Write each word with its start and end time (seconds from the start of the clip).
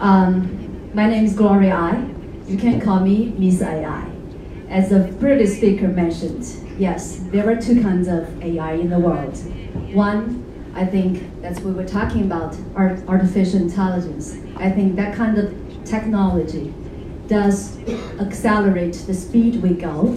Um, 0.00 0.90
my 0.94 1.08
name 1.08 1.24
is 1.24 1.34
Gloria 1.34 1.74
I. 1.74 2.08
You 2.46 2.56
can 2.56 2.80
call 2.80 3.00
me 3.00 3.34
Miss 3.36 3.60
AI. 3.60 4.08
As 4.68 4.90
the 4.90 5.12
previous 5.18 5.56
speaker 5.56 5.88
mentioned, 5.88 6.44
yes, 6.78 7.18
there 7.32 7.50
are 7.50 7.56
two 7.56 7.82
kinds 7.82 8.06
of 8.06 8.40
AI 8.40 8.74
in 8.74 8.90
the 8.90 8.98
world. 8.98 9.36
One, 9.92 10.44
I 10.74 10.86
think 10.86 11.42
that's 11.42 11.58
what 11.60 11.74
we're 11.74 11.88
talking 11.88 12.22
about, 12.22 12.56
art, 12.76 13.00
artificial 13.08 13.60
intelligence. 13.60 14.36
I 14.56 14.70
think 14.70 14.94
that 14.96 15.16
kind 15.16 15.36
of 15.36 15.52
technology 15.84 16.72
does 17.26 17.76
accelerate 18.20 18.94
the 19.06 19.14
speed 19.14 19.60
we 19.62 19.70
go, 19.70 20.16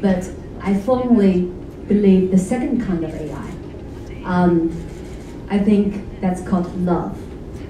but 0.00 0.30
I 0.62 0.72
firmly 0.72 1.42
believe 1.86 2.30
the 2.30 2.38
second 2.38 2.82
kind 2.82 3.04
of 3.04 3.14
AI. 3.14 3.50
Um, 4.24 4.70
I 5.50 5.58
think 5.58 6.20
that's 6.22 6.40
called 6.40 6.74
love. 6.80 7.18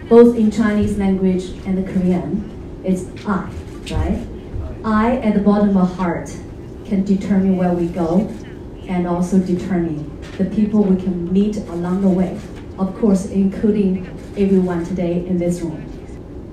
Both 0.08 0.36
in 0.36 0.50
Chinese 0.50 0.96
language 0.96 1.44
and 1.66 1.76
the 1.76 1.92
Korean, 1.92 2.80
it's 2.82 3.04
I, 3.26 3.50
right? 3.90 4.26
I 4.82 5.16
at 5.18 5.34
the 5.34 5.40
bottom 5.40 5.76
of 5.76 5.94
heart 5.96 6.34
can 6.86 7.04
determine 7.04 7.58
where 7.58 7.72
we 7.72 7.88
go 7.88 8.20
and 8.88 9.06
also 9.06 9.38
determine 9.38 10.18
the 10.38 10.46
people 10.46 10.82
we 10.82 10.96
can 10.96 11.30
meet 11.30 11.58
along 11.58 12.00
the 12.00 12.08
way. 12.08 12.40
Of 12.78 12.98
course, 12.98 13.26
including 13.26 14.06
everyone 14.34 14.86
today 14.86 15.26
in 15.26 15.36
this 15.36 15.60
room. 15.60 15.84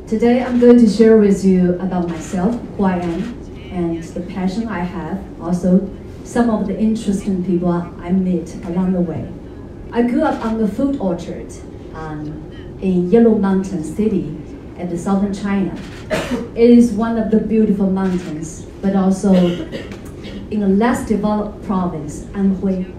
Today, 0.05 0.43
I'm 0.43 0.59
going 0.59 0.77
to 0.79 0.89
share 0.89 1.17
with 1.17 1.45
you 1.45 1.75
about 1.75 2.09
myself, 2.09 2.59
who 2.75 2.83
I 2.83 2.97
am, 2.97 3.41
and 3.71 4.03
the 4.03 4.19
passion 4.19 4.67
I 4.67 4.79
have, 4.79 5.23
also 5.41 5.89
some 6.25 6.49
of 6.49 6.67
the 6.67 6.77
interesting 6.77 7.45
people 7.45 7.71
I 7.71 8.11
meet 8.11 8.53
along 8.65 8.91
the 8.91 9.01
way. 9.01 9.31
I 9.93 10.01
grew 10.01 10.23
up 10.23 10.43
on 10.43 10.57
the 10.57 10.67
food 10.67 10.97
orchard 10.99 11.53
um, 11.93 12.51
in 12.85 13.09
Yellow 13.09 13.35
Mountain 13.35 13.83
City 13.83 14.37
at 14.77 14.91
the 14.91 14.97
southern 14.97 15.33
China. 15.33 15.75
It 16.55 16.69
is 16.69 16.91
one 16.91 17.17
of 17.17 17.31
the 17.31 17.39
beautiful 17.39 17.89
mountains, 17.89 18.61
but 18.81 18.95
also 18.95 19.33
in 20.51 20.61
a 20.61 20.67
less 20.67 21.07
developed 21.07 21.65
province, 21.65 22.25
Anhui. 22.35 22.91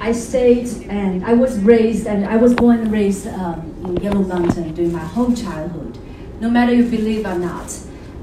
I 0.00 0.12
stayed 0.12 0.68
and 0.88 1.24
I 1.24 1.32
was 1.32 1.58
raised 1.58 2.06
and 2.06 2.24
I 2.24 2.36
was 2.36 2.54
born 2.54 2.78
and 2.78 2.92
raised 2.92 3.26
um, 3.26 3.60
in 3.84 3.96
Yellow 3.96 4.22
Mountain 4.22 4.74
during 4.74 4.92
my 4.92 5.00
whole 5.00 5.34
childhood, 5.34 5.98
no 6.40 6.48
matter 6.48 6.72
you 6.72 6.88
believe 6.88 7.26
or 7.26 7.36
not. 7.36 7.76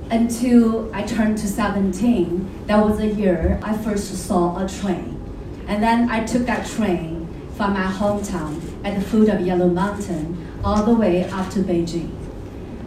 Until 0.09 0.93
I 0.95 1.03
turned 1.03 1.37
to 1.39 1.47
17, 1.47 2.67
that 2.67 2.77
was 2.81 2.99
the 2.99 3.07
year 3.07 3.59
I 3.61 3.75
first 3.77 4.07
saw 4.25 4.63
a 4.63 4.69
train. 4.69 5.19
And 5.67 5.83
then 5.83 6.09
I 6.09 6.23
took 6.23 6.45
that 6.45 6.65
train 6.65 7.27
from 7.57 7.73
my 7.73 7.85
hometown 7.85 8.61
at 8.85 8.95
the 8.95 9.01
foot 9.01 9.29
of 9.29 9.41
Yellow 9.41 9.67
Mountain 9.67 10.44
all 10.65 10.83
the 10.83 10.95
way 10.95 11.23
up 11.29 11.47
to 11.51 11.59
Beijing. 11.59 12.09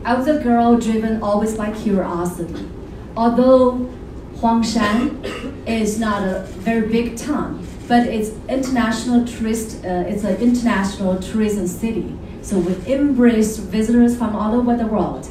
I 0.05 0.15
was 0.15 0.27
a 0.27 0.43
girl 0.43 0.77
driven 0.79 1.23
always 1.23 1.57
by 1.57 1.71
curiosity. 1.71 2.69
Although 3.17 3.89
Huangshan 4.39 5.67
is 5.67 5.99
not 5.99 6.27
a 6.27 6.41
very 6.67 6.89
big 6.89 7.17
town, 7.17 7.65
but 7.87 8.07
it's 8.07 8.31
international 8.49 9.25
tourist. 9.25 9.85
Uh, 9.85 10.05
it's 10.09 10.25
an 10.25 10.37
international 10.37 11.19
tourism 11.21 11.69
city, 11.69 12.19
so 12.43 12.59
we 12.59 12.75
embrace 12.93 13.57
visitors 13.59 14.17
from 14.17 14.35
all 14.35 14.55
over 14.55 14.77
the 14.77 14.87
world. 14.87 15.29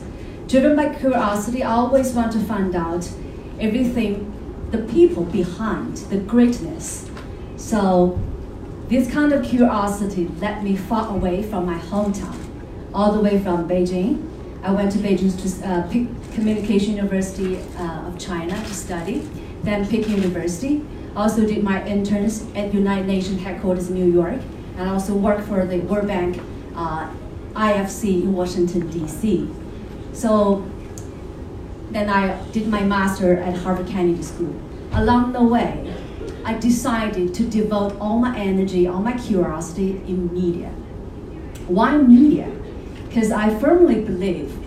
Driven 0.48 0.75
by 0.78 0.95
curiosity, 0.95 1.64
I 1.64 1.72
always 1.72 2.14
want 2.14 2.31
to 2.31 2.40
find 2.40 2.73
out 2.75 3.09
everything, 3.59 4.34
the 4.72 4.80
people 4.80 5.23
behind 5.23 5.98
the 6.12 6.18
greatness. 6.18 7.09
So 7.58 8.20
this 8.88 9.12
kind 9.12 9.34
of 9.34 9.44
curiosity 9.44 10.28
led 10.40 10.64
me 10.64 10.78
far 10.78 11.14
away 11.14 11.44
from 11.44 11.66
my 11.66 11.78
hometown, 11.78 12.38
all 12.94 13.12
the 13.12 13.20
way 13.20 13.38
from 13.40 13.68
Beijing. 13.68 14.24
I 14.64 14.72
went 14.72 14.92
to 14.94 14.98
Beijing 14.98 15.32
to 15.42 15.68
uh, 15.68 15.88
Communication 16.34 16.96
University 16.96 17.58
uh, 17.78 18.08
of 18.08 18.18
China 18.18 18.56
to 18.56 18.74
study, 18.74 19.28
then 19.64 19.86
Peking 19.88 20.16
University. 20.16 20.86
Also 21.16 21.46
did 21.46 21.64
my 21.64 21.86
interns 21.86 22.46
at 22.56 22.74
United 22.74 23.08
Nations 23.08 23.42
headquarters 23.42 23.90
in 23.90 23.96
New 23.96 24.12
York, 24.12 24.40
and 24.78 24.90
I 24.90 24.94
also 24.94 25.14
worked 25.14 25.47
for 25.47 25.66
the 25.66 25.80
World 25.80 26.08
Bank 26.08 26.40
uh, 26.76 27.12
IFC 27.56 28.24
in 28.24 28.34
Washington 28.34 28.90
D.C. 28.90 29.50
So 30.14 30.66
then 31.92 32.09
I 32.09 32.42
did 32.52 32.68
my 32.68 32.84
master 32.84 33.38
at 33.38 33.58
Harvard 33.58 33.88
Kennedy 33.88 34.24
School. 34.24 34.56
Along 34.94 35.34
the 35.34 35.44
way, 35.44 35.94
I 36.47 36.53
decided 36.53 37.34
to 37.34 37.44
devote 37.44 38.00
all 38.00 38.19
my 38.19 38.34
energy, 38.38 38.88
all 38.88 39.02
my 39.02 39.18
curiosity 39.18 40.02
in 40.08 40.34
media. 40.34 40.69
Why 41.68 41.97
media? 41.97 42.50
Because 43.06 43.31
I 43.31 43.53
firmly 43.59 44.00
believe 44.00 44.58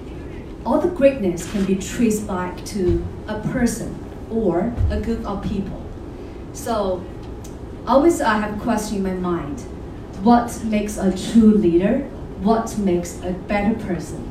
all 0.66 0.78
the 0.78 0.90
greatness 0.90 1.50
can 1.50 1.64
be 1.64 1.76
traced 1.76 2.26
back 2.26 2.62
to 2.66 3.02
a 3.26 3.40
person 3.48 3.98
or 4.30 4.74
a 4.90 5.00
group 5.00 5.24
of 5.24 5.42
people. 5.42 5.82
So 6.52 7.02
always 7.86 8.20
I 8.20 8.36
have 8.36 8.58
a 8.58 8.60
question 8.60 8.98
in 8.98 9.02
my 9.02 9.14
mind. 9.14 9.60
What 10.22 10.62
makes 10.64 10.98
a 10.98 11.16
true 11.16 11.54
leader? 11.54 12.00
What 12.42 12.76
makes 12.76 13.22
a 13.22 13.32
better 13.32 13.74
person? 13.86 14.28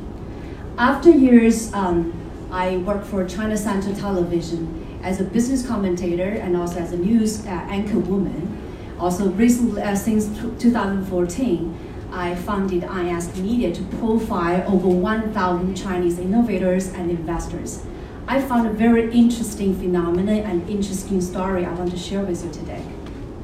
After 0.77 1.09
years, 1.09 1.73
um, 1.73 2.13
I 2.51 2.77
worked 2.77 3.07
for 3.07 3.25
China 3.25 3.57
Central 3.57 3.95
Television 3.95 4.78
as 5.03 5.21
a 5.21 5.23
business 5.23 5.65
commentator 5.65 6.29
and 6.29 6.55
also 6.55 6.79
as 6.79 6.91
a 6.91 6.97
news 6.97 7.45
uh, 7.45 7.49
anchor 7.49 7.99
woman. 7.99 8.57
Also, 8.99 9.29
recently, 9.29 9.81
uh, 9.81 9.95
since 9.95 10.27
2014, 10.61 11.89
I 12.11 12.35
founded 12.35 12.83
iAsk 12.83 13.37
Media 13.37 13.73
to 13.73 13.83
profile 13.97 14.63
over 14.67 14.87
1,000 14.87 15.75
Chinese 15.75 16.19
innovators 16.19 16.87
and 16.93 17.09
investors. 17.09 17.85
I 18.27 18.41
found 18.41 18.67
a 18.67 18.71
very 18.71 19.11
interesting 19.13 19.79
phenomenon 19.79 20.39
and 20.39 20.69
interesting 20.69 21.21
story 21.21 21.65
I 21.65 21.73
want 21.73 21.91
to 21.91 21.97
share 21.97 22.21
with 22.21 22.43
you 22.43 22.51
today. 22.51 22.83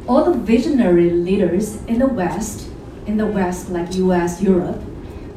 All 0.08 0.26
the 0.26 0.38
visionary 0.38 1.10
leaders 1.10 1.84
in 1.86 2.00
the 2.00 2.08
West, 2.08 2.70
in 3.08 3.18
the 3.18 3.26
West 3.26 3.70
like 3.70 3.96
US, 3.96 4.42
Europe, 4.42 4.82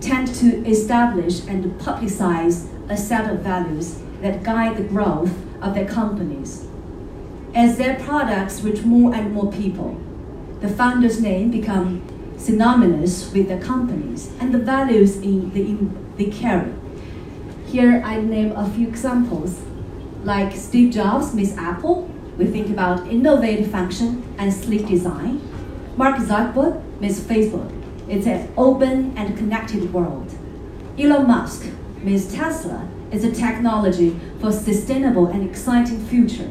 tend 0.00 0.34
to 0.36 0.66
establish 0.66 1.46
and 1.46 1.64
publicize 1.80 2.68
a 2.90 2.96
set 2.96 3.30
of 3.30 3.40
values 3.40 4.00
that 4.20 4.42
guide 4.42 4.76
the 4.76 4.82
growth 4.82 5.32
of 5.60 5.74
their 5.74 5.86
companies. 5.86 6.66
As 7.54 7.78
their 7.78 7.96
products 7.96 8.62
reach 8.62 8.82
more 8.82 9.14
and 9.14 9.32
more 9.32 9.50
people, 9.50 10.00
the 10.60 10.68
founder's 10.68 11.20
name 11.20 11.50
become 11.50 12.02
synonymous 12.36 13.32
with 13.32 13.48
the 13.48 13.58
companies 13.58 14.30
and 14.40 14.52
the 14.52 14.58
values 14.58 15.16
in 15.16 15.52
the, 15.52 15.60
in, 15.60 16.14
they 16.16 16.26
carry. 16.26 16.72
Here 17.66 18.02
I 18.04 18.20
name 18.20 18.52
a 18.52 18.68
few 18.70 18.88
examples. 18.88 19.60
Like 20.24 20.56
Steve 20.56 20.92
Jobs, 20.92 21.34
Miss 21.34 21.56
Apple, 21.56 22.10
we 22.36 22.46
think 22.46 22.70
about 22.70 23.06
innovative 23.08 23.70
function 23.70 24.22
and 24.38 24.52
sleek 24.52 24.86
design. 24.86 25.40
Mark 25.96 26.16
Zuckerberg, 26.16 26.82
Miss 27.00 27.20
Facebook, 27.20 27.72
it's 28.08 28.26
an 28.26 28.52
open 28.56 29.16
and 29.16 29.36
connected 29.36 29.92
world. 29.92 30.32
Elon 30.98 31.26
Musk, 31.26 31.66
Miss 32.02 32.32
Tesla, 32.32 32.88
is 33.10 33.24
a 33.24 33.32
technology 33.32 34.18
for 34.40 34.52
sustainable 34.52 35.26
and 35.26 35.48
exciting 35.48 36.04
future. 36.06 36.50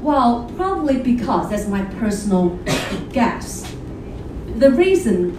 Well, 0.00 0.50
probably 0.56 0.98
because 0.98 1.50
that's 1.50 1.68
my 1.68 1.84
personal 1.84 2.58
guess. 3.12 3.72
The 4.56 4.70
reason, 4.70 5.38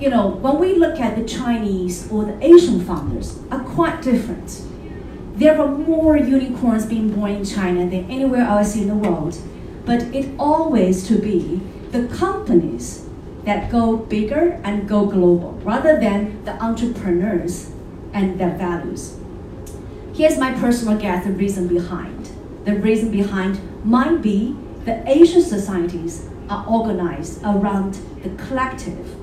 you 0.00 0.10
know, 0.10 0.28
when 0.28 0.58
we 0.58 0.74
look 0.74 0.98
at 0.98 1.16
the 1.16 1.24
Chinese 1.24 2.10
or 2.10 2.24
the 2.24 2.44
Asian 2.44 2.84
founders 2.84 3.38
are 3.50 3.60
quite 3.60 4.02
different. 4.02 4.62
There 5.34 5.60
are 5.60 5.68
more 5.68 6.16
unicorns 6.16 6.86
being 6.86 7.10
born 7.14 7.30
in 7.32 7.44
China 7.44 7.80
than 7.80 8.10
anywhere 8.10 8.42
else 8.42 8.74
in 8.74 8.88
the 8.88 8.94
world, 8.94 9.38
but 9.84 10.02
it 10.14 10.34
always 10.38 11.06
to 11.08 11.18
be 11.18 11.60
the 11.92 12.08
companies 12.08 13.06
that 13.44 13.70
go 13.70 13.96
bigger 13.96 14.60
and 14.64 14.88
go 14.88 15.06
global 15.06 15.52
rather 15.62 16.00
than 16.00 16.44
the 16.44 16.52
entrepreneurs 16.62 17.70
and 18.12 18.40
their 18.40 18.56
values. 18.56 19.18
Here's 20.16 20.38
my 20.38 20.54
personal 20.54 20.96
guess 20.96 21.26
the 21.26 21.30
reason 21.30 21.68
behind. 21.68 22.30
The 22.64 22.76
reason 22.76 23.10
behind 23.10 23.60
might 23.84 24.22
be 24.22 24.56
the 24.86 25.06
Asian 25.06 25.42
societies 25.42 26.26
are 26.48 26.66
organized 26.66 27.42
around 27.42 27.98
the 28.22 28.30
collective, 28.44 29.14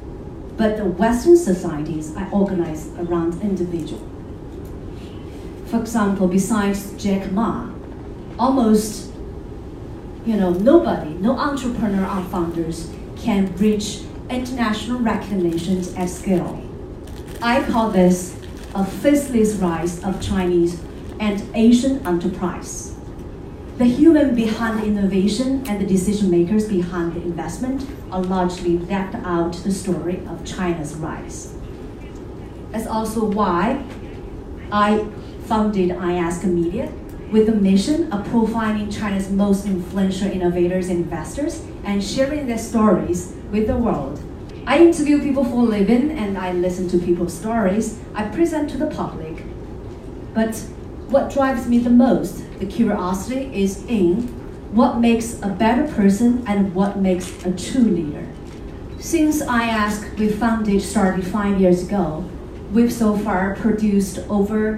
but 0.56 0.78
the 0.78 0.86
Western 0.86 1.36
societies 1.36 2.16
are 2.16 2.30
organized 2.32 2.96
around 3.00 3.42
individual. 3.42 4.08
For 5.66 5.80
example, 5.80 6.28
besides 6.28 6.94
Jack 7.04 7.32
Ma, 7.32 7.72
almost 8.38 9.12
you 10.28 10.36
know 10.36 10.52
nobody, 10.52 11.16
no 11.16 11.36
entrepreneur 11.40 12.06
or 12.06 12.24
founders 12.26 12.92
can 13.18 13.52
reach 13.56 14.02
international 14.30 15.00
recognition 15.00 15.80
at 15.98 16.08
scale. 16.08 16.62
I 17.42 17.64
call 17.64 17.90
this 17.90 18.38
a 18.76 18.84
faceless 18.84 19.54
rise 19.56 20.04
of 20.04 20.20
Chinese 20.22 20.82
and 21.20 21.44
Asian 21.54 22.06
enterprise. 22.08 22.96
The 23.78 23.86
human 23.86 24.36
behind 24.36 24.80
the 24.80 24.86
innovation 24.86 25.64
and 25.68 25.80
the 25.80 25.86
decision 25.86 26.32
makers 26.32 26.68
behind 26.68 27.14
the 27.14 27.22
investment 27.22 27.88
are 28.12 28.22
largely 28.22 28.78
left 28.80 29.16
out 29.16 29.54
the 29.54 29.72
story 29.72 30.24
of 30.28 30.44
China's 30.46 30.96
rise. 30.96 31.54
It's 32.74 32.88
also 32.88 33.26
why 33.26 33.84
I 34.72 35.06
founded 35.46 35.92
iAsk 35.92 36.44
Media 36.44 36.92
with 37.32 37.46
the 37.48 37.56
mission 37.56 38.12
of 38.12 38.26
profiling 38.28 38.96
China's 38.96 39.30
most 39.30 39.66
influential 39.66 40.32
innovators 40.32 40.90
and 40.90 41.00
investors 41.00 41.64
and 41.84 42.04
sharing 42.04 42.48
their 42.48 42.58
stories 42.58 43.34
with 43.52 43.68
the 43.68 43.78
world. 43.78 44.20
I 44.66 44.80
interview 44.80 45.22
people 45.22 45.44
for 45.44 45.58
a 45.58 45.64
living 45.64 46.12
and 46.12 46.38
I 46.38 46.54
listen 46.54 46.88
to 46.90 46.98
people's 46.98 47.38
stories. 47.38 48.00
I 48.16 48.30
present 48.30 48.70
to 48.70 48.78
the 48.78 48.88
public. 48.88 49.44
But 50.34 50.56
what 51.10 51.34
drives 51.34 51.68
me 51.68 51.80
the 51.80 51.90
most, 51.90 52.44
the 52.60 52.66
curiosity, 52.66 53.52
is 53.54 53.84
in 53.88 54.22
what 54.74 55.00
makes 55.00 55.42
a 55.42 55.50
better 55.50 55.84
person 55.94 56.46
and 56.48 56.74
what 56.74 56.98
makes 56.98 57.46
a 57.46 57.52
true 57.52 57.84
leader. 57.84 58.26
Since 59.00 59.42
I 59.42 59.66
Ask 59.66 60.08
we 60.18 60.30
founded 60.30 60.82
started 60.82 61.28
five 61.28 61.60
years 61.60 61.84
ago, 61.84 62.24
we've 62.72 62.92
so 62.92 63.18
far 63.18 63.58
produced 63.58 64.20
over 64.30 64.78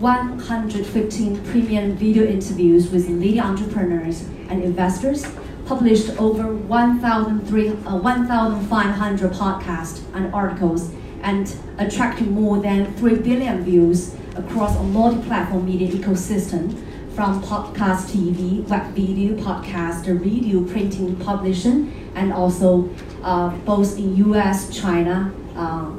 115 0.00 1.44
premium 1.44 1.96
video 1.96 2.24
interviews 2.24 2.90
with 2.90 3.08
leading 3.08 3.40
entrepreneurs 3.40 4.20
and 4.50 4.62
investors 4.62 5.24
published 5.66 6.10
over 6.20 6.54
1,500 6.54 7.86
uh, 7.86 9.30
podcasts 9.30 10.02
and 10.14 10.34
articles 10.34 10.92
and 11.22 11.56
attracted 11.78 12.30
more 12.30 12.60
than 12.60 12.92
3 12.94 13.16
billion 13.16 13.64
views 13.64 14.14
across 14.36 14.76
a 14.76 14.82
multi-platform 14.82 15.64
media 15.64 15.88
ecosystem 15.88 16.74
from 17.14 17.40
podcast, 17.42 18.10
TV, 18.10 18.66
web 18.68 18.86
video, 18.92 19.34
podcast, 19.36 20.06
radio, 20.20 20.62
printing, 20.64 21.16
publishing, 21.16 22.10
and 22.14 22.32
also 22.32 22.90
uh, 23.22 23.48
both 23.64 23.96
in 23.96 24.16
US, 24.16 24.68
China. 24.76 25.32
Uh, 25.56 25.92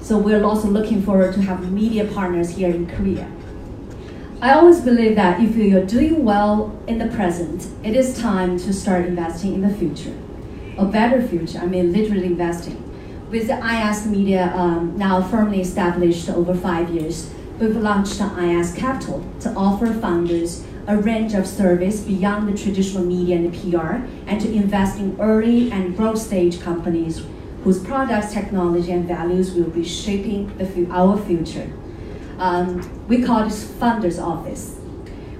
so 0.00 0.16
we're 0.18 0.44
also 0.44 0.68
looking 0.68 1.02
forward 1.02 1.34
to 1.34 1.42
have 1.42 1.72
media 1.72 2.04
partners 2.04 2.50
here 2.50 2.70
in 2.70 2.86
Korea. 2.86 3.28
I 4.40 4.52
always 4.52 4.80
believe 4.80 5.16
that 5.16 5.42
if 5.42 5.56
you're 5.56 5.84
doing 5.84 6.24
well 6.24 6.72
in 6.86 6.98
the 6.98 7.08
present, 7.08 7.66
it 7.82 7.96
is 7.96 8.16
time 8.16 8.56
to 8.58 8.72
start 8.72 9.04
investing 9.06 9.54
in 9.54 9.62
the 9.62 9.74
future. 9.74 10.16
A 10.76 10.84
better 10.84 11.20
future, 11.20 11.58
I 11.58 11.66
mean 11.66 11.92
literally 11.92 12.26
investing. 12.26 12.80
With 13.32 13.48
the 13.48 13.54
iAsk 13.54 14.06
Media 14.06 14.52
um, 14.54 14.96
now 14.96 15.22
firmly 15.22 15.60
established 15.60 16.28
over 16.28 16.54
five 16.54 16.88
years, 16.90 17.34
we've 17.58 17.74
launched 17.74 18.20
iAsk 18.20 18.76
Capital 18.76 19.26
to 19.40 19.52
offer 19.54 19.92
founders 19.92 20.64
a 20.86 20.96
range 20.96 21.34
of 21.34 21.44
service 21.44 22.02
beyond 22.02 22.46
the 22.46 22.56
traditional 22.56 23.04
media 23.04 23.34
and 23.34 23.52
PR 23.52 24.06
and 24.30 24.40
to 24.40 24.52
invest 24.52 25.00
in 25.00 25.20
early 25.20 25.72
and 25.72 25.96
growth 25.96 26.18
stage 26.18 26.60
companies 26.60 27.24
whose 27.64 27.82
products, 27.82 28.32
technology, 28.32 28.92
and 28.92 29.08
values 29.08 29.54
will 29.54 29.68
be 29.68 29.84
shaping 29.84 30.56
the, 30.58 30.86
our 30.92 31.18
future. 31.18 31.72
Um, 32.38 33.06
we 33.08 33.22
call 33.22 33.44
this 33.44 33.64
Founders 33.78 34.18
Office. 34.18 34.78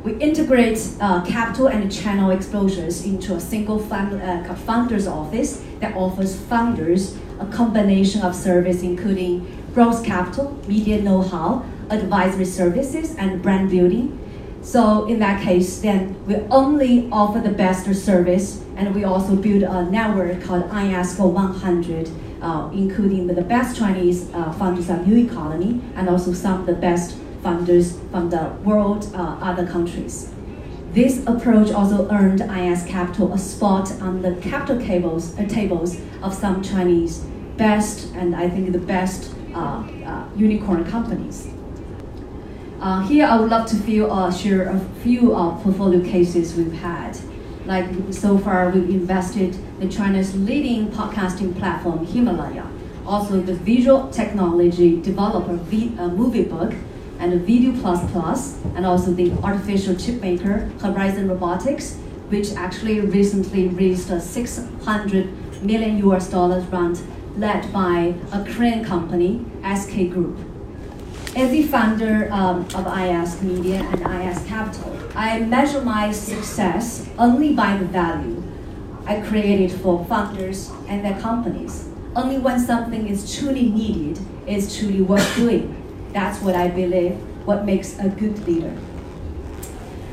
We 0.03 0.15
integrate 0.15 0.81
uh, 1.01 1.25
capital 1.25 1.69
and 1.69 1.93
channel 1.93 2.31
exposures 2.31 3.05
into 3.05 3.35
a 3.35 3.41
single 3.41 3.79
fund, 3.79 4.21
uh, 4.21 4.55
Founders 4.55 5.07
Office 5.07 5.63
that 5.81 5.97
offers 5.97 6.35
founders 6.35 7.17
a 7.39 7.47
combination 7.47 8.23
of 8.23 8.35
service 8.35 8.83
including 8.83 9.47
growth 9.75 10.05
capital, 10.05 10.59
media 10.67 11.01
know-how, 11.01 11.65
advisory 11.91 12.45
services, 12.45 13.15
and 13.17 13.43
brand 13.43 13.71
building. 13.71 14.19
So 14.63 15.07
in 15.07 15.21
that 15.21 15.43
case, 15.43 15.81
then 15.81 16.17
we 16.27 16.37
only 16.51 17.09
offer 17.13 17.41
the 17.41 17.51
best 17.51 17.87
service, 17.95 18.63
and 18.77 18.93
we 18.95 19.05
also 19.05 19.37
build 19.37 19.63
a 19.63 19.85
network 19.85 20.43
called 20.43 20.65
IASCO 20.71 21.31
100 21.31 22.11
uh, 22.43 22.71
including 22.73 23.27
the 23.27 23.43
best 23.43 23.77
Chinese 23.77 24.33
uh, 24.33 24.53
founders 24.53 24.89
of 24.91 25.07
new 25.07 25.17
economy 25.17 25.81
and 25.97 26.09
also 26.09 26.33
some 26.33 26.61
of 26.61 26.67
the 26.67 26.75
best 26.75 27.17
founders 27.43 27.99
from 28.11 28.31
the 28.31 28.51
world 28.65 29.11
uh, 29.15 29.39
other 29.41 29.67
countries. 29.67 30.33
This 30.93 31.25
approach 31.27 31.71
also 31.71 32.09
earned 32.11 32.41
iAsk 32.41 32.89
Capital 32.89 33.33
a 33.33 33.39
spot 33.39 33.93
on 34.01 34.23
the 34.23 34.35
capital 34.37 34.81
tables, 34.81 35.39
uh, 35.39 35.45
tables 35.45 35.97
of 36.23 36.35
some 36.35 36.63
Chinese 36.63 37.25
best 37.57 38.13
and 38.15 38.35
I 38.35 38.49
think 38.49 38.73
the 38.73 38.79
best 38.79 39.35
uh, 39.55 39.83
uh, 40.07 40.25
unicorn 40.37 40.85
companies. 40.85 41.49
here 43.09 43.27
I 43.27 43.39
would 43.39 43.51
love 43.51 43.69
to 43.71 43.77
feel, 43.77 44.31
share 44.33 44.69
a 44.69 44.81
few 45.03 45.31
portfolio 45.63 46.01
cases 46.01 46.55
we've 46.55 46.73
had. 46.73 47.19
Like 47.69 47.91
so 48.15 48.39
far, 48.39 48.71
we've 48.71 48.89
invested 48.89 49.55
in 49.79 49.91
China's 49.91 50.35
leading 50.35 50.89
podcasting 50.91 51.55
platform, 51.59 52.07
Himalaya. 52.07 52.67
Also, 53.07 53.43
the 53.43 53.53
visual 53.53 54.09
technology 54.09 55.03
developer, 55.03 55.53
v, 55.53 55.95
uh, 55.99 56.09
Moviebook, 56.09 56.75
and 57.19 57.39
Video 57.43 57.79
Plus 57.79 58.11
Plus, 58.11 58.57
and 58.75 58.87
also 58.87 59.13
the 59.13 59.33
artificial 59.43 59.95
chip 59.95 60.23
maker, 60.23 60.71
Horizon 60.81 61.29
Robotics, 61.29 61.97
which 62.31 62.55
actually 62.55 63.01
recently 63.01 63.69
raised 63.69 64.11
a 64.11 64.19
600 64.19 65.63
million 65.63 65.99
US 66.09 66.31
dollars 66.31 66.65
round 66.69 67.03
led 67.37 67.71
by 67.71 68.15
a 68.33 68.43
Korean 68.45 68.83
company, 68.83 69.45
SK 69.63 70.09
Group. 70.09 70.39
As 71.37 71.51
the 71.51 71.65
founder 71.65 72.33
um, 72.33 72.61
of 72.61 72.87
iAsk 72.87 73.43
Media 73.43 73.81
and 73.81 74.01
iAsk 74.01 74.47
Capital, 74.47 74.98
I 75.19 75.41
measure 75.41 75.83
my 75.83 76.13
success 76.13 77.05
only 77.19 77.53
by 77.53 77.77
the 77.77 77.87
value 77.87 78.41
I 79.05 79.21
created 79.21 79.73
for 79.73 80.05
founders 80.05 80.71
and 80.87 81.05
their 81.05 81.19
companies. 81.19 81.89
Only 82.15 82.39
when 82.39 82.61
something 82.61 83.09
is 83.09 83.37
truly 83.37 83.69
needed 83.69 84.21
is 84.47 84.79
truly 84.79 85.03
worth 85.03 85.35
doing. 85.35 85.75
That's 86.13 86.41
what 86.41 86.55
I 86.55 86.69
believe, 86.69 87.17
what 87.45 87.65
makes 87.65 87.99
a 87.99 88.09
good 88.09 88.47
leader. 88.47 88.73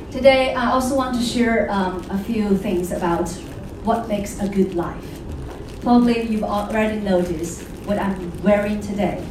Today, 0.10 0.56
I 0.56 0.72
also 0.72 0.96
want 0.96 1.16
to 1.18 1.22
share 1.22 1.70
um, 1.70 2.04
a 2.10 2.18
few 2.18 2.58
things 2.58 2.92
about 2.92 3.30
what 3.84 4.08
makes 4.08 4.40
a 4.40 4.50
good 4.50 4.74
life. 4.74 5.06
Probably 5.82 6.24
you've 6.24 6.44
already 6.44 7.00
noticed 7.00 7.62
what 7.86 8.00
I'm 8.00 8.42
wearing 8.42 8.82
today. 8.82 9.24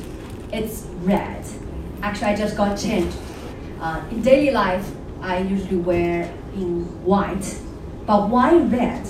It's 0.53 0.87
red. 1.03 1.45
Actually, 2.01 2.29
I 2.29 2.37
just 2.37 2.57
got 2.57 2.79
changed. 2.79 3.17
Uh, 3.81 4.01
in 4.13 4.23
daily 4.23 4.53
life, 4.53 4.89
I 5.25 5.39
usually 5.39 5.79
wear 5.79 6.31
in 6.55 6.85
white, 7.03 7.59
but 8.07 8.29
why 8.29 8.57
red? 8.57 9.09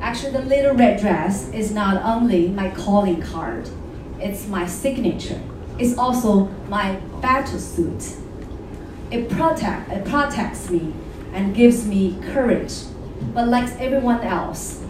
Actually, 0.00 0.32
the 0.32 0.42
little 0.46 0.74
red 0.74 0.98
dress 0.98 1.50
is 1.50 1.70
not 1.70 2.02
only 2.02 2.48
my 2.48 2.70
calling 2.70 3.20
card, 3.20 3.68
it's 4.18 4.48
my 4.48 4.66
signature. 4.66 5.40
It's 5.78 5.98
also 5.98 6.46
my 6.68 6.96
battle 7.20 7.58
suit. 7.58 8.16
It, 9.10 9.28
protect, 9.28 9.92
it 9.92 10.06
protects 10.06 10.70
me 10.70 10.94
and 11.34 11.54
gives 11.54 11.86
me 11.86 12.18
courage, 12.32 12.84
but 13.34 13.48
like 13.48 13.70
everyone 13.78 14.22
else, 14.22 14.82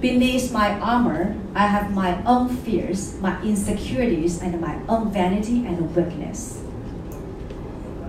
Beneath 0.00 0.52
my 0.52 0.78
armor, 0.78 1.34
I 1.54 1.68
have 1.68 1.90
my 1.94 2.22
own 2.24 2.54
fears, 2.54 3.18
my 3.20 3.40
insecurities, 3.42 4.42
and 4.42 4.60
my 4.60 4.78
own 4.90 5.10
vanity 5.10 5.64
and 5.64 5.96
weakness. 5.96 6.65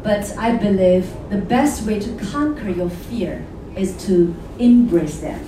But 0.08 0.38
I 0.38 0.56
believe 0.56 1.06
the 1.30 1.36
best 1.36 1.86
way 1.86 2.00
to 2.00 2.16
conquer 2.32 2.70
your 2.70 2.90
fear 2.90 3.46
is 3.76 3.92
to 4.06 4.34
embrace 4.58 5.20
them. 5.20 5.46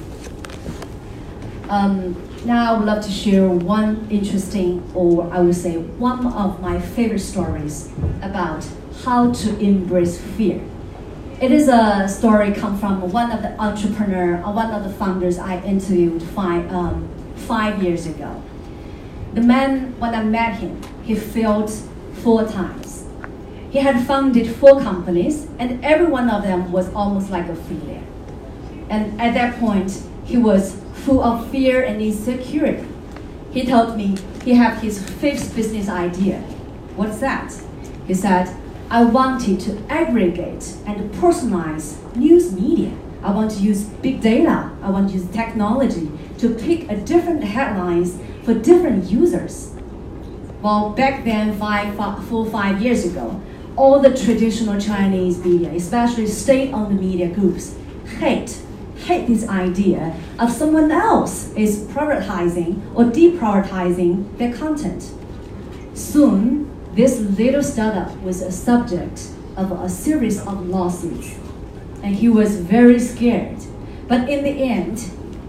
Um, 1.69 2.21
now 2.43 2.73
I 2.73 2.77
would 2.77 2.85
love 2.85 3.01
to 3.05 3.09
share 3.09 3.47
one 3.47 4.05
interesting, 4.09 4.83
or 4.93 5.31
I 5.31 5.39
would 5.39 5.55
say 5.55 5.77
one 5.77 6.27
of 6.27 6.59
my 6.59 6.77
favorite 6.77 7.19
stories 7.19 7.89
about 8.21 8.67
how 9.05 9.31
to 9.31 9.57
embrace 9.59 10.19
fear. 10.19 10.61
It 11.39 11.53
is 11.53 11.69
a 11.69 12.09
story 12.09 12.51
come 12.51 12.77
from 12.77 13.09
one 13.13 13.31
of 13.31 13.41
the 13.41 13.57
entrepreneur, 13.61 14.43
uh, 14.43 14.51
one 14.51 14.71
of 14.71 14.83
the 14.83 14.89
founders 14.89 15.39
I 15.39 15.61
interviewed 15.63 16.21
five, 16.21 16.69
um, 16.69 17.07
five 17.47 17.81
years 17.81 18.07
ago. 18.07 18.43
The 19.35 19.41
man, 19.41 19.97
when 20.01 20.13
I 20.13 20.21
met 20.21 20.59
him, 20.59 20.81
he 21.05 21.15
failed 21.15 21.71
four 22.11 22.45
times. 22.45 22.78
He 23.71 23.79
had 23.79 24.05
founded 24.07 24.55
four 24.55 24.81
companies, 24.81 25.47
and 25.59 25.83
every 25.85 26.07
one 26.07 26.29
of 26.29 26.43
them 26.43 26.71
was 26.71 26.91
almost 26.93 27.29
like 27.29 27.47
a 27.47 27.55
failure. 27.55 28.03
And 28.89 29.21
at 29.21 29.35
that 29.35 29.59
point, 29.59 30.01
he 30.25 30.37
was 30.37 30.81
full 30.93 31.23
of 31.23 31.49
fear 31.51 31.83
and 31.83 32.01
insecurity. 32.01 32.87
He 33.51 33.65
told 33.65 33.95
me 33.95 34.17
he 34.43 34.53
had 34.53 34.79
his 34.79 35.03
fifth 35.03 35.55
business 35.55 35.87
idea. 35.87 36.39
What's 36.95 37.19
that? 37.19 37.53
He 38.07 38.13
said, 38.13 38.55
I 38.89 39.03
wanted 39.03 39.59
to 39.61 39.77
aggregate 39.87 40.75
and 40.87 41.11
personalize 41.13 41.97
news 42.15 42.51
media. 42.51 42.91
I 43.21 43.31
want 43.31 43.51
to 43.51 43.59
use 43.59 43.83
big 43.83 44.21
data. 44.21 44.71
I 44.81 44.89
want 44.89 45.09
to 45.09 45.15
use 45.15 45.27
technology 45.29 46.09
to 46.39 46.55
pick 46.55 46.89
a 46.89 46.95
different 46.95 47.43
headlines 47.43 48.19
for 48.43 48.55
different 48.55 49.11
users. 49.11 49.75
Well, 50.61 50.89
back 50.89 51.23
then, 51.23 51.57
five, 51.57 51.95
four, 52.27 52.45
five 52.47 52.81
years 52.81 53.05
ago, 53.05 53.39
all 53.79 54.01
the 54.01 54.13
traditional 54.13 54.77
Chinese 54.77 55.43
media, 55.43 55.71
especially 55.71 56.27
state-owned 56.27 56.99
media 56.99 57.29
groups, 57.29 57.77
hate 58.19 58.61
hate 59.05 59.25
this 59.27 59.47
idea 59.47 60.13
of 60.37 60.51
someone 60.51 60.91
else 60.91 61.53
is 61.53 61.85
prioritizing 61.85 62.81
or 62.93 63.05
deprioritizing 63.05 64.37
their 64.37 64.53
content. 64.53 65.13
Soon, 65.93 66.69
this 66.95 67.21
little 67.21 67.63
startup 67.63 68.13
was 68.17 68.41
a 68.41 68.51
subject 68.51 69.29
of 69.55 69.71
a 69.71 69.87
series 69.87 70.37
of 70.45 70.67
lawsuits, 70.67 71.33
and 72.03 72.13
he 72.17 72.27
was 72.27 72.57
very 72.57 72.99
scared. 72.99 73.57
But 74.09 74.29
in 74.29 74.43
the 74.43 74.57
end, 74.61 74.99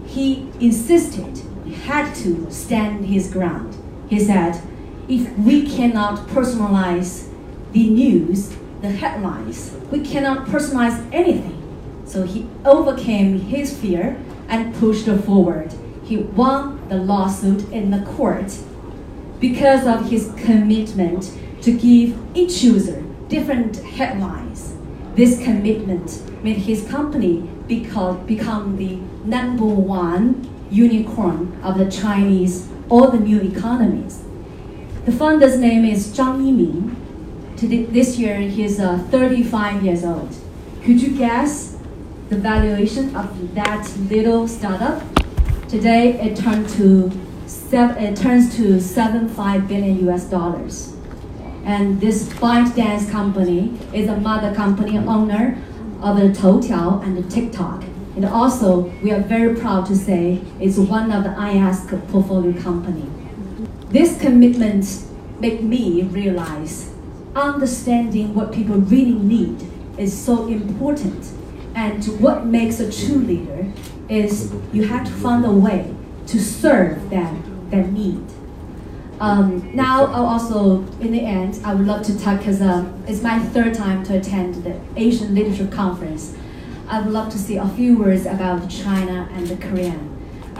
he 0.05 0.49
insisted 0.61 1.41
he 1.65 1.73
had 1.73 2.15
to 2.23 2.49
stand 2.49 3.05
his 3.05 3.29
ground. 3.29 3.75
He 4.09 4.19
said, 4.19 4.61
if 5.09 5.37
we 5.37 5.69
cannot 5.69 6.27
personalize 6.29 7.30
the 7.71 7.89
news, 7.89 8.55
the 8.81 8.89
headlines, 8.89 9.75
we 9.91 10.01
cannot 10.01 10.47
personalize 10.47 11.07
anything. 11.13 11.57
So 12.05 12.23
he 12.23 12.47
overcame 12.65 13.39
his 13.39 13.77
fear 13.77 14.17
and 14.47 14.75
pushed 14.75 15.05
forward. 15.05 15.73
He 16.03 16.17
won 16.17 16.87
the 16.89 16.97
lawsuit 16.97 17.71
in 17.71 17.91
the 17.91 18.01
court 18.01 18.57
because 19.39 19.87
of 19.87 20.09
his 20.09 20.33
commitment 20.37 21.31
to 21.61 21.71
give 21.71 22.17
each 22.35 22.63
user 22.63 23.01
different 23.29 23.77
headlines. 23.77 24.75
This 25.15 25.41
commitment 25.43 26.21
made 26.43 26.57
his 26.57 26.87
company 26.89 27.49
become, 27.67 28.25
become 28.25 28.77
the 28.77 28.95
number 29.25 29.65
one 29.65 30.49
unicorn 30.69 31.59
of 31.63 31.77
the 31.77 31.89
Chinese 31.89 32.67
or 32.89 33.11
the 33.11 33.19
new 33.19 33.39
economies. 33.39 34.23
The 35.05 35.11
founder's 35.11 35.57
name 35.57 35.85
is 35.85 36.07
Zhang 36.09 36.41
Yiming. 36.41 36.95
Today, 37.61 37.83
this 37.83 38.17
year, 38.17 38.37
he's 38.39 38.79
uh, 38.79 38.97
35 39.11 39.83
years 39.85 40.03
old. 40.03 40.35
Could 40.83 40.99
you 40.99 41.15
guess 41.15 41.77
the 42.29 42.35
valuation 42.35 43.15
of 43.15 43.53
that 43.53 43.87
little 44.09 44.47
startup? 44.47 45.03
Today, 45.69 46.19
it 46.19 46.35
turned 46.35 46.67
to 46.69 47.11
it 47.71 48.15
turns 48.15 48.55
to 48.55 48.81
75 48.81 49.67
billion 49.67 50.09
US 50.09 50.23
dollars. 50.25 50.95
And 51.63 52.01
this 52.01 52.29
ByteDance 52.29 53.11
company 53.11 53.77
is 53.93 54.09
a 54.09 54.17
mother 54.17 54.55
company 54.55 54.97
owner 54.97 55.61
of 56.01 56.17
the 56.17 56.29
Toutiao 56.29 57.03
and 57.03 57.15
the 57.15 57.29
TikTok. 57.29 57.83
And 58.15 58.25
also, 58.25 58.89
we 59.03 59.11
are 59.11 59.21
very 59.21 59.55
proud 59.55 59.85
to 59.85 59.95
say 59.95 60.41
it's 60.59 60.79
one 60.79 61.11
of 61.11 61.23
the 61.23 61.29
iAsk 61.29 61.89
portfolio 62.09 62.59
company. 62.59 63.05
This 63.89 64.19
commitment 64.19 65.03
made 65.39 65.63
me 65.63 66.01
realize 66.01 66.90
understanding 67.35 68.33
what 68.33 68.51
people 68.51 68.75
really 68.75 69.13
need 69.13 69.65
is 69.97 70.17
so 70.17 70.47
important. 70.47 71.31
And 71.75 72.03
what 72.19 72.45
makes 72.45 72.79
a 72.79 72.91
true 72.91 73.19
leader 73.19 73.71
is 74.09 74.53
you 74.73 74.87
have 74.87 75.05
to 75.05 75.13
find 75.13 75.45
a 75.45 75.51
way 75.51 75.95
to 76.27 76.39
serve 76.39 77.09
them 77.09 77.69
their 77.69 77.87
need. 77.87 78.23
Um, 79.21 79.73
now, 79.75 80.05
I'll 80.05 80.25
also, 80.25 80.79
in 80.99 81.11
the 81.11 81.21
end, 81.21 81.59
I 81.63 81.75
would 81.75 81.85
love 81.85 82.03
to 82.07 82.19
talk 82.19 82.39
because 82.39 82.59
uh, 82.59 82.91
it's 83.07 83.21
my 83.21 83.39
third 83.39 83.75
time 83.75 84.03
to 84.05 84.17
attend 84.17 84.63
the 84.63 84.79
Asian 84.95 85.35
Leadership 85.35 85.71
Conference. 85.71 86.35
I 86.87 86.99
would 87.01 87.13
love 87.13 87.31
to 87.31 87.37
say 87.37 87.55
a 87.57 87.67
few 87.67 87.99
words 87.99 88.25
about 88.25 88.67
China 88.69 89.29
and 89.33 89.47
the 89.47 89.55
Korean. 89.55 90.10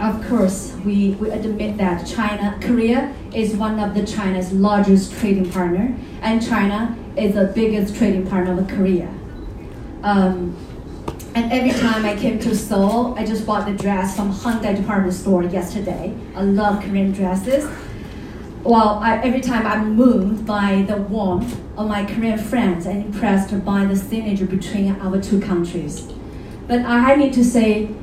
Of 0.02 0.26
course, 0.28 0.74
we, 0.84 1.10
we 1.20 1.30
admit 1.30 1.76
that 1.76 2.04
China, 2.04 2.58
Korea 2.60 3.14
is 3.32 3.54
one 3.54 3.78
of 3.78 3.94
the 3.94 4.04
China's 4.04 4.52
largest 4.52 5.12
trading 5.12 5.48
partner, 5.48 5.96
and 6.22 6.44
China 6.44 6.98
is 7.16 7.36
the 7.36 7.52
biggest 7.54 7.94
trading 7.94 8.26
partner 8.26 8.58
of 8.58 8.66
Korea. 8.66 9.08
Um, 10.02 10.56
and 11.36 11.52
every 11.52 11.70
time 11.70 12.04
I 12.04 12.16
came 12.16 12.40
to 12.40 12.56
Seoul, 12.56 13.16
I 13.16 13.24
just 13.24 13.46
bought 13.46 13.64
the 13.64 13.74
dress 13.74 14.16
from 14.16 14.32
Hyundai 14.32 14.76
department 14.76 15.14
store 15.14 15.44
yesterday. 15.44 16.12
I 16.34 16.42
love 16.42 16.82
Korean 16.82 17.12
dresses. 17.12 17.70
Well, 18.64 18.98
I, 18.98 19.18
every 19.18 19.40
time 19.40 19.64
I'm 19.68 19.94
moved 19.94 20.44
by 20.44 20.82
the 20.82 20.96
warmth 20.96 21.56
of 21.78 21.86
my 21.86 22.04
Korean 22.04 22.38
friends 22.38 22.86
and 22.86 23.04
impressed 23.04 23.64
by 23.64 23.84
the 23.84 23.94
synergy 23.94 24.50
between 24.50 24.96
our 24.96 25.22
two 25.22 25.40
countries. 25.40 26.08
But 26.66 26.80
I 26.80 27.14
need 27.14 27.32
to 27.34 27.44
say, 27.44 27.94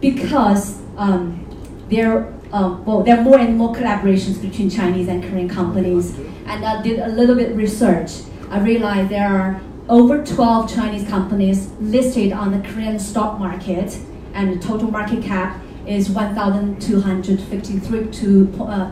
because 0.00 0.82
um, 0.96 1.46
there, 1.88 2.32
um, 2.52 2.84
well, 2.84 3.02
there 3.02 3.18
are 3.18 3.22
more 3.22 3.38
and 3.38 3.56
more 3.56 3.74
collaborations 3.74 4.40
between 4.40 4.70
Chinese 4.70 5.08
and 5.08 5.22
Korean 5.22 5.48
companies, 5.48 6.16
and 6.46 6.64
I 6.64 6.82
did 6.82 6.98
a 6.98 7.08
little 7.08 7.36
bit 7.36 7.54
research. 7.54 8.22
I 8.50 8.60
realized 8.60 9.10
there 9.10 9.28
are 9.28 9.60
over 9.88 10.24
12 10.24 10.74
Chinese 10.74 11.08
companies 11.08 11.70
listed 11.80 12.32
on 12.32 12.50
the 12.50 12.58
Korean 12.68 12.98
stock 12.98 13.38
market, 13.38 13.96
and 14.34 14.52
the 14.52 14.58
total 14.58 14.90
market 14.90 15.22
cap 15.22 15.62
is 15.86 16.08
1,253.2 16.08 18.60
uh, 18.60 18.90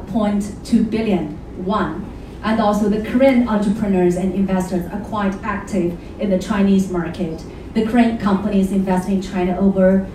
billion 0.91 1.65
won. 1.65 2.09
And 2.43 2.61
also 2.61 2.89
the 2.89 3.03
Korean 3.11 3.49
entrepreneurs 3.49 4.17
and 4.17 4.35
investors 4.35 4.87
are 4.93 5.01
quite 5.01 5.35
active 5.43 5.99
in 6.21 6.31
the 6.31 6.39
Chinese 6.39 6.91
market. 6.91 7.43
The 7.75 7.85
Korean 7.87 8.19
companies 8.19 8.71
invest 8.71 9.09
in 9.09 9.21
China 9.23 9.59
over 9.59 10.03
uh, 10.03 10.07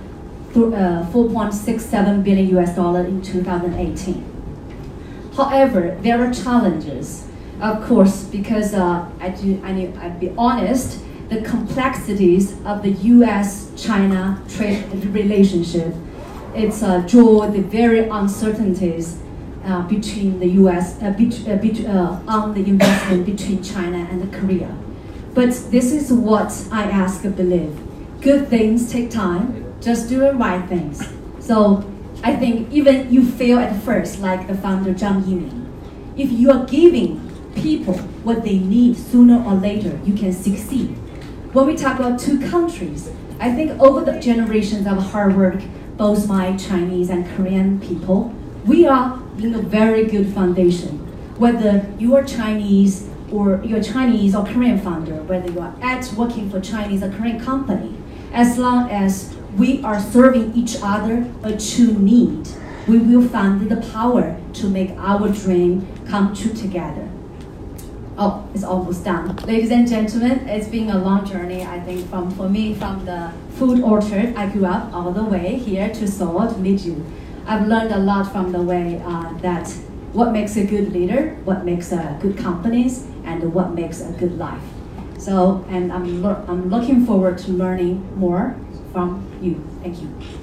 4.67 0.53 2.23
billion 2.23 2.57
US 2.57 2.75
dollar 2.75 3.05
in 3.05 3.21
2018. 3.21 4.25
However, 5.35 5.97
there 6.01 6.21
are 6.21 6.33
challenges 6.33 7.29
of 7.61 7.85
course, 7.85 8.23
because 8.23 8.73
uh, 8.73 9.09
I 9.19 9.29
do, 9.29 9.61
I 9.63 9.73
need, 9.73 9.97
I'd 9.97 10.19
be 10.19 10.33
honest, 10.37 10.99
the 11.29 11.41
complexities 11.41 12.53
of 12.65 12.81
the 12.83 12.91
U.S.-China 12.91 14.39
trade 14.55 15.05
relationship, 15.05 15.93
it's 16.55 16.81
uh, 16.81 16.99
draw 16.99 17.47
the 17.47 17.61
very 17.61 18.07
uncertainties 18.07 19.19
uh, 19.65 19.81
between 19.83 20.39
the 20.39 20.47
U.S. 20.61 21.01
Uh, 21.01 21.11
be, 21.11 21.27
uh, 21.47 21.91
uh, 21.91 22.21
on 22.27 22.53
the 22.53 22.65
investment 22.65 23.25
between 23.25 23.61
China 23.61 24.07
and 24.09 24.33
Korea. 24.33 24.75
But 25.33 25.49
this 25.69 25.91
is 25.91 26.11
what 26.11 26.65
I 26.71 26.83
ask 26.85 27.23
believe. 27.23 27.77
Good 28.21 28.47
things 28.47 28.91
take 28.91 29.11
time. 29.11 29.58
Just 29.81 30.09
doing 30.09 30.37
right 30.37 30.67
things. 30.67 31.07
So 31.39 31.89
I 32.21 32.35
think 32.35 32.71
even 32.71 33.11
you 33.11 33.25
fail 33.25 33.59
at 33.59 33.81
first, 33.81 34.19
like 34.19 34.47
the 34.47 34.55
founder 34.55 34.93
Zhang 34.93 35.23
Yiming, 35.23 35.67
if 36.17 36.31
you 36.31 36.51
are 36.51 36.65
giving 36.65 37.19
people 37.55 37.97
what 38.23 38.43
they 38.43 38.59
need 38.59 38.97
sooner 38.97 39.43
or 39.43 39.53
later, 39.53 39.99
you 40.03 40.13
can 40.13 40.33
succeed. 40.33 40.89
When 41.53 41.65
we 41.65 41.75
talk 41.75 41.97
about 41.97 42.19
two 42.19 42.39
countries, 42.49 43.09
I 43.39 43.53
think 43.53 43.79
over 43.81 44.03
the 44.03 44.19
generations 44.19 44.85
of 44.85 44.97
hard 45.11 45.37
work, 45.37 45.61
both 45.95 46.27
my 46.27 46.55
Chinese 46.57 47.09
and 47.09 47.25
Korean 47.35 47.79
people, 47.79 48.33
we 48.65 48.85
are 48.85 49.21
in 49.37 49.55
a 49.55 49.61
very 49.61 50.05
good 50.05 50.33
foundation. 50.33 50.99
Whether 51.37 51.89
you 51.97 52.15
are 52.17 52.23
Chinese 52.23 53.07
or 53.31 53.61
you're 53.63 53.81
Chinese 53.81 54.35
or 54.35 54.45
Korean 54.45 54.77
founder, 54.77 55.23
whether 55.23 55.49
you 55.49 55.59
are 55.61 55.73
at 55.81 56.11
working 56.13 56.49
for 56.49 56.59
Chinese 56.59 57.01
or 57.01 57.11
Korean 57.11 57.39
company, 57.39 57.95
as 58.33 58.57
long 58.57 58.89
as 58.91 59.35
we 59.57 59.81
are 59.83 59.99
serving 59.99 60.53
each 60.53 60.77
other 60.81 61.29
a 61.43 61.57
true 61.57 61.93
need, 61.93 62.47
we 62.87 62.97
will 62.97 63.27
find 63.27 63.69
the 63.69 63.77
power 63.91 64.39
to 64.53 64.69
make 64.69 64.91
our 64.97 65.29
dream 65.29 65.87
come 66.07 66.35
true 66.35 66.53
together. 66.53 67.09
Oh, 68.17 68.47
it's 68.53 68.63
almost 68.63 69.05
done. 69.05 69.35
Ladies 69.37 69.71
and 69.71 69.87
gentlemen, 69.87 70.47
it's 70.49 70.67
been 70.67 70.89
a 70.89 70.97
long 70.97 71.25
journey, 71.25 71.63
I 71.63 71.79
think, 71.79 72.09
from 72.09 72.31
for 72.31 72.49
me, 72.49 72.73
from 72.73 73.05
the 73.05 73.31
food 73.51 73.81
orchard 73.81 74.35
I 74.35 74.49
grew 74.49 74.65
up 74.65 74.93
all 74.93 75.11
the 75.11 75.23
way 75.23 75.55
here 75.55 75.87
to 75.93 76.07
Seoul 76.07 76.47
to 76.47 76.57
meet 76.57 76.81
you. 76.81 77.05
I've 77.45 77.67
learned 77.67 77.91
a 77.91 77.99
lot 77.99 78.31
from 78.31 78.51
the 78.51 78.61
way 78.61 79.01
uh, 79.05 79.33
that 79.39 79.69
what 80.11 80.33
makes 80.33 80.57
a 80.57 80.65
good 80.65 80.91
leader, 80.91 81.35
what 81.45 81.63
makes 81.63 81.91
a 81.91 82.17
good 82.21 82.37
companies, 82.37 83.05
and 83.23 83.53
what 83.53 83.71
makes 83.71 84.01
a 84.01 84.11
good 84.11 84.37
life. 84.37 84.63
So, 85.17 85.65
and 85.69 85.91
I'm, 85.91 86.25
I'm 86.25 86.69
looking 86.69 87.05
forward 87.05 87.37
to 87.39 87.51
learning 87.51 88.17
more 88.17 88.57
from 88.91 89.27
you. 89.41 89.55
Thank 89.81 90.01
you. 90.01 90.38